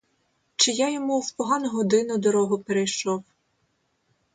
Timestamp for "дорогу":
2.17-2.59